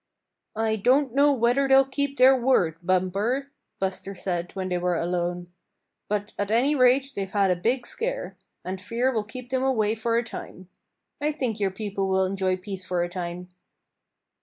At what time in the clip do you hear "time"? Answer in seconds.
10.23-10.69, 13.09-13.49